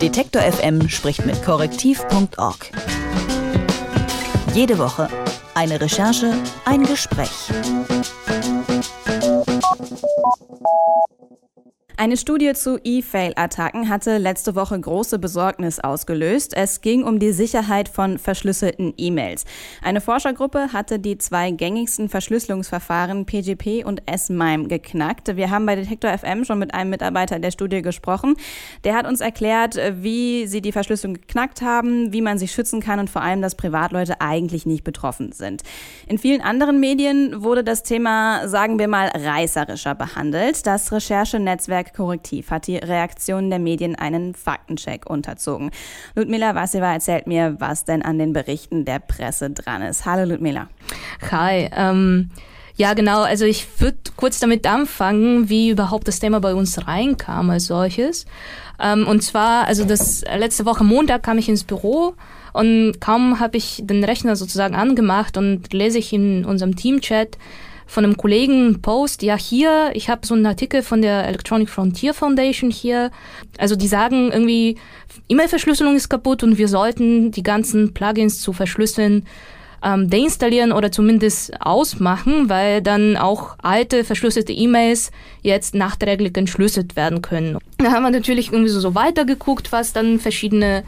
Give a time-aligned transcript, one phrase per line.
[0.00, 2.70] Detektor FM spricht mit korrektiv.org.
[4.54, 5.08] Jede Woche
[5.54, 6.34] eine Recherche,
[6.64, 7.50] ein Gespräch.
[12.00, 16.56] Eine Studie zu E-Fail-Attacken hatte letzte Woche große Besorgnis ausgelöst.
[16.56, 19.44] Es ging um die Sicherheit von verschlüsselten E-Mails.
[19.82, 25.34] Eine Forschergruppe hatte die zwei gängigsten Verschlüsselungsverfahren PGP und S-MIME geknackt.
[25.36, 28.36] Wir haben bei Detektor FM schon mit einem Mitarbeiter der Studie gesprochen.
[28.84, 33.00] Der hat uns erklärt, wie sie die Verschlüsselung geknackt haben, wie man sich schützen kann
[33.00, 35.64] und vor allem, dass Privatleute eigentlich nicht betroffen sind.
[36.06, 40.64] In vielen anderen Medien wurde das Thema, sagen wir mal, reißerischer behandelt.
[40.64, 45.70] Das Recherchenetzwerk Korrektiv hat die Reaktionen der Medien einen Faktencheck unterzogen.
[46.14, 50.06] Ludmila Vasseva erzählt mir, was denn an den Berichten der Presse dran ist.
[50.06, 50.68] Hallo Ludmila.
[51.30, 51.68] Hi.
[51.74, 52.30] Ähm
[52.78, 53.22] ja, genau.
[53.22, 58.24] Also ich würde kurz damit anfangen, wie überhaupt das Thema bei uns reinkam als solches.
[58.80, 62.14] Ähm, und zwar, also das letzte Woche Montag kam ich ins Büro
[62.52, 67.36] und kaum habe ich den Rechner sozusagen angemacht und lese ich in unserem Teamchat,
[67.88, 72.12] von einem Kollegen Post, ja hier, ich habe so einen Artikel von der Electronic Frontier
[72.12, 73.10] Foundation hier.
[73.56, 74.76] Also die sagen irgendwie,
[75.28, 79.24] E-Mail-Verschlüsselung ist kaputt und wir sollten die ganzen Plugins zu verschlüsseln
[79.82, 85.10] ähm, deinstallieren oder zumindest ausmachen, weil dann auch alte verschlüsselte E-Mails
[85.40, 87.56] jetzt nachträglich entschlüsselt werden können.
[87.78, 90.84] Da haben wir natürlich irgendwie so, so weitergeguckt, was dann verschiedene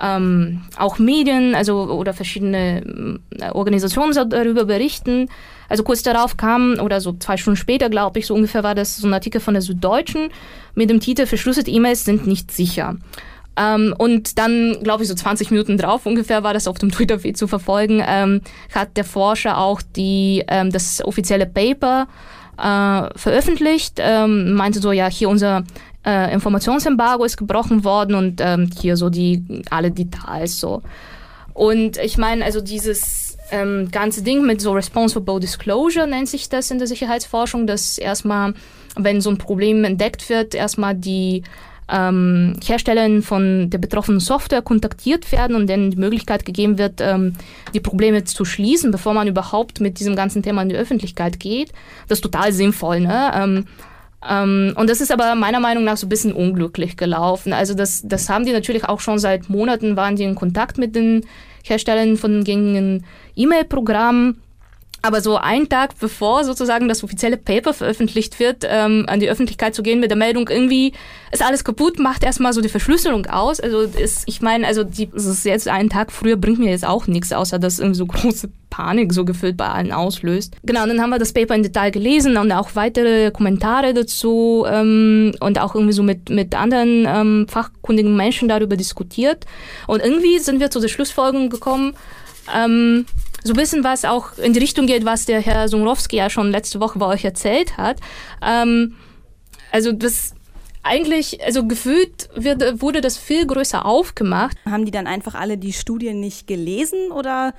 [0.00, 5.28] ähm, auch Medien, also oder verschiedene äh, Organisationen darüber berichten.
[5.68, 8.96] Also kurz darauf kam, oder so zwei Stunden später, glaube ich, so ungefähr war das
[8.96, 10.30] so ein Artikel von der Süddeutschen
[10.74, 12.96] mit dem Titel Verschlüsselte E-Mails sind nicht sicher.
[13.56, 17.36] Ähm, und dann, glaube ich, so 20 Minuten drauf ungefähr war das auf dem Twitter-Feed
[17.36, 18.40] zu verfolgen, ähm,
[18.74, 22.08] hat der Forscher auch die, ähm, das offizielle Paper
[22.58, 25.64] äh, veröffentlicht, ähm, meinte so, ja, hier unser
[26.04, 30.82] äh, Informationsembargo ist gebrochen worden und ähm, hier so die alle Details so.
[31.52, 36.70] Und ich meine, also dieses ähm, ganze Ding mit so Responsible Disclosure nennt sich das
[36.70, 38.54] in der Sicherheitsforschung, dass erstmal,
[38.96, 41.42] wenn so ein Problem entdeckt wird, erstmal die
[41.90, 47.34] ähm, Hersteller von der betroffenen Software kontaktiert werden und denen die Möglichkeit gegeben wird, ähm,
[47.74, 51.72] die Probleme zu schließen, bevor man überhaupt mit diesem ganzen Thema in die Öffentlichkeit geht.
[52.08, 53.00] Das ist total sinnvoll.
[53.00, 53.32] Ne?
[53.34, 53.66] Ähm,
[54.28, 57.52] ähm, und das ist aber meiner Meinung nach so ein bisschen unglücklich gelaufen.
[57.52, 60.94] Also das, das haben die natürlich auch schon seit Monaten, waren die in Kontakt mit
[60.94, 61.26] den
[61.64, 63.04] Herstellern von gängigen
[63.36, 64.42] E-Mail-Programmen.
[65.02, 69.74] Aber so einen Tag bevor sozusagen das offizielle Paper veröffentlicht wird, ähm, an die Öffentlichkeit
[69.74, 70.92] zu gehen mit der Meldung, irgendwie
[71.32, 73.60] ist alles kaputt, macht erstmal so die Verschlüsselung aus.
[73.60, 76.86] Also ist, ich meine, also die, das ist jetzt einen Tag früher bringt mir jetzt
[76.86, 80.56] auch nichts, außer dass irgendwie so große Panik so gefühlt bei allen auslöst.
[80.62, 84.64] Genau, und dann haben wir das Paper in Detail gelesen und auch weitere Kommentare dazu
[84.68, 89.44] ähm, und auch irgendwie so mit, mit anderen ähm, fachkundigen Menschen darüber diskutiert.
[89.86, 91.94] Und irgendwie sind wir zu der Schlussfolgerung gekommen,
[92.54, 93.06] ähm,
[93.42, 96.50] so ein bisschen was auch in die Richtung geht, was der Herr Sumrowski ja schon
[96.50, 97.98] letzte Woche bei euch erzählt hat.
[98.42, 98.96] Ähm,
[99.72, 100.34] also das
[100.82, 104.56] eigentlich, also gefühlt wird, wurde das viel größer aufgemacht.
[104.64, 107.54] Haben die dann einfach alle die Studien nicht gelesen oder?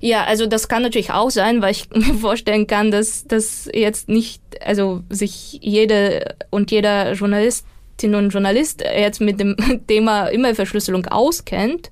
[0.00, 4.08] Ja, also das kann natürlich auch sein, weil ich mir vorstellen kann, dass das jetzt
[4.08, 9.56] nicht, also sich jede und jeder Journalistin und Journalist jetzt mit dem
[9.86, 11.90] Thema E-Mail-Verschlüsselung auskennt.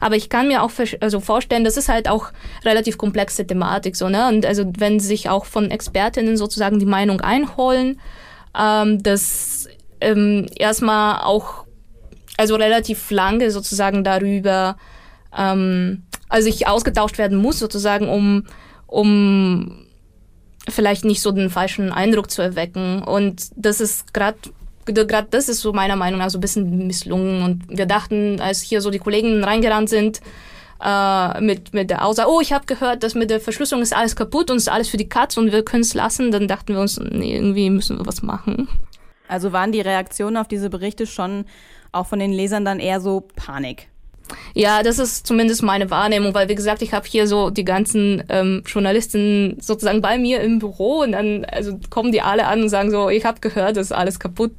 [0.00, 0.70] Aber ich kann mir auch
[1.00, 2.30] also vorstellen, das ist halt auch
[2.64, 4.28] relativ komplexe Thematik so, ne?
[4.28, 8.00] Und also wenn sich auch von Expertinnen sozusagen die Meinung einholen,
[8.58, 9.68] ähm, dass
[10.00, 11.64] ähm, erstmal auch
[12.36, 14.76] also relativ lange sozusagen darüber
[15.36, 18.44] ähm, also ich ausgetauscht werden muss sozusagen, um
[18.86, 19.86] um
[20.68, 23.02] vielleicht nicht so den falschen Eindruck zu erwecken.
[23.02, 24.38] Und das ist gerade
[24.92, 27.42] gerade das ist so meiner Meinung nach so ein bisschen misslungen.
[27.42, 30.20] Und wir dachten, als hier so die Kollegen reingerannt sind,
[30.82, 34.16] äh, mit, mit der Aussage, oh, ich habe gehört, dass mit der Verschlüsselung ist alles
[34.16, 36.80] kaputt und ist alles für die Katz und wir können es lassen, dann dachten wir
[36.80, 38.68] uns, nee, irgendwie müssen wir was machen.
[39.26, 41.44] Also waren die Reaktionen auf diese Berichte schon
[41.92, 43.88] auch von den Lesern dann eher so Panik?
[44.54, 48.22] Ja, das ist zumindest meine Wahrnehmung, weil wie gesagt, ich habe hier so die ganzen
[48.28, 52.68] ähm, Journalisten sozusagen bei mir im Büro und dann also kommen die alle an und
[52.68, 54.52] sagen so, ich habe gehört, das ist alles kaputt,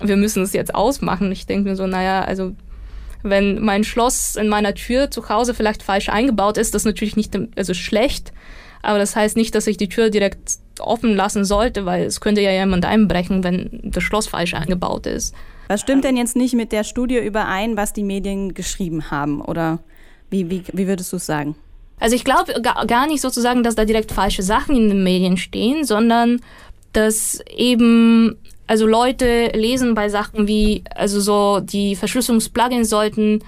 [0.00, 1.32] wir müssen es jetzt ausmachen.
[1.32, 2.52] Ich denke mir so, naja, also
[3.22, 7.16] wenn mein Schloss in meiner Tür zu Hause vielleicht falsch eingebaut ist, das ist natürlich
[7.16, 8.32] nicht also schlecht,
[8.82, 12.40] aber das heißt nicht, dass ich die Tür direkt offen lassen sollte, weil es könnte
[12.40, 15.34] ja jemand einbrechen, wenn das Schloss falsch eingebaut ist.
[15.68, 19.40] Was stimmt denn jetzt nicht mit der Studie überein, was die Medien geschrieben haben?
[19.42, 19.78] Oder
[20.30, 21.54] wie, wie, wie würdest du es sagen?
[22.00, 25.84] Also ich glaube gar nicht sozusagen, dass da direkt falsche Sachen in den Medien stehen,
[25.84, 26.40] sondern
[26.92, 28.36] dass eben
[28.66, 33.40] also Leute lesen bei Sachen wie, also so die Verschlüsselungsplugins sollten,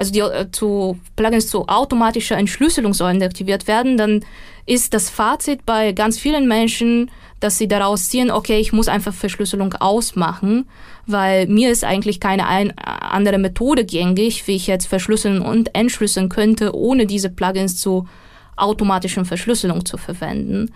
[0.00, 4.24] also die äh, zu Plugins zu automatischer Entschlüsselung sollen aktiviert werden, dann
[4.64, 9.12] ist das Fazit bei ganz vielen Menschen, dass sie daraus ziehen, okay, ich muss einfach
[9.12, 10.66] Verschlüsselung ausmachen,
[11.06, 16.30] weil mir ist eigentlich keine ein, andere Methode gängig, wie ich jetzt verschlüsseln und entschlüsseln
[16.30, 18.08] könnte, ohne diese Plugins zu
[18.56, 20.72] automatischen Verschlüsselung zu verwenden.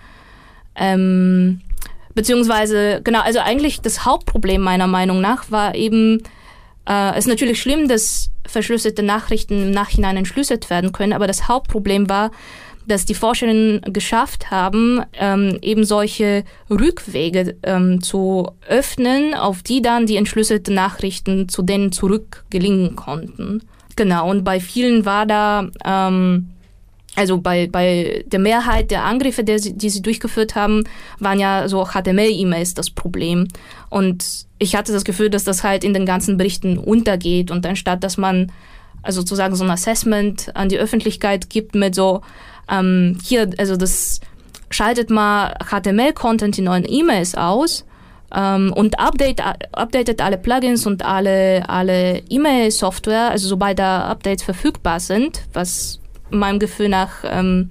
[0.74, 1.62] Ähm,
[2.14, 6.22] beziehungsweise, genau, also eigentlich das Hauptproblem meiner Meinung nach war eben,
[6.86, 11.48] äh, es ist natürlich schlimm, dass verschlüsselte Nachrichten im Nachhinein entschlüsselt werden können, aber das
[11.48, 12.30] Hauptproblem war,
[12.86, 20.06] dass die Forscherinnen geschafft haben, ähm, eben solche Rückwege ähm, zu öffnen, auf die dann
[20.06, 23.62] die entschlüsselten Nachrichten zu denen zurückgelingen konnten.
[23.96, 26.50] Genau, und bei vielen war da, ähm,
[27.16, 30.84] also bei, bei der Mehrheit der Angriffe, der sie, die sie durchgeführt haben,
[31.18, 33.48] waren ja so HTML-E-Mails das Problem.
[33.88, 38.02] Und ich hatte das Gefühl, dass das halt in den ganzen Berichten untergeht und anstatt,
[38.02, 38.50] dass man
[39.02, 42.22] also sozusagen so ein Assessment an die Öffentlichkeit gibt mit so,
[42.70, 44.20] ähm, hier, also das
[44.70, 47.84] schaltet mal HTML-Content in neuen E-Mails aus
[48.34, 49.40] ähm, und update,
[49.72, 56.58] updatet alle Plugins und alle, alle E-Mail-Software, also sobald da Updates verfügbar sind, was meinem
[56.58, 57.70] Gefühl nach ähm,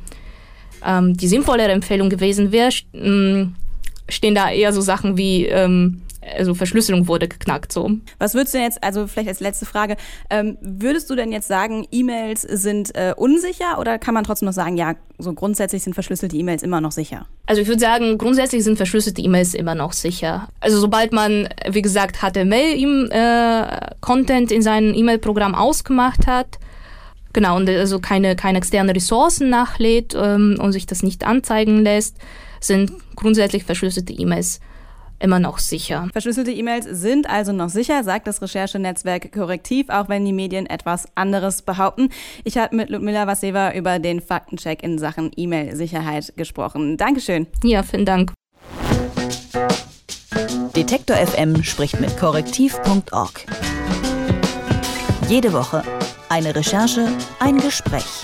[0.86, 3.56] ähm, die sinnvollere Empfehlung gewesen wäre, ähm,
[4.10, 6.04] stehen da eher so Sachen wie ähm,
[6.38, 7.90] also Verschlüsselung wurde geknackt so.
[8.20, 9.96] Was würdest du jetzt, also vielleicht als letzte Frage,
[10.30, 14.54] ähm, würdest du denn jetzt sagen, E-Mails sind äh, unsicher oder kann man trotzdem noch
[14.54, 17.28] sagen, ja, so grundsätzlich sind verschlüsselte E-Mails immer noch sicher?
[17.46, 20.48] Also ich würde sagen, grundsätzlich sind verschlüsselte E-Mails immer noch sicher.
[20.60, 26.60] Also sobald man, wie gesagt, HTML-Content äh, in seinem E-Mail-Programm ausgemacht hat,
[27.34, 32.18] genau, und also keine, keine externen Ressourcen nachlädt ähm, und sich das nicht anzeigen lässt,
[32.60, 34.60] sind grundsätzlich verschlüsselte E-Mails
[35.24, 36.10] immer noch sicher.
[36.12, 41.08] Verschlüsselte E-Mails sind also noch sicher, sagt das Recherchenetzwerk Korrektiv, auch wenn die Medien etwas
[41.16, 42.10] anderes behaupten.
[42.44, 46.98] Ich habe mit Ludmila Vaseva über den Faktencheck in Sachen E-Mail-Sicherheit gesprochen.
[46.98, 47.48] Dankeschön.
[47.64, 48.34] Ja, vielen Dank.
[50.76, 53.46] Detektor FM spricht mit korrektiv.org.
[55.30, 55.84] Jede Woche
[56.34, 57.08] eine Recherche,
[57.38, 58.24] ein Gespräch.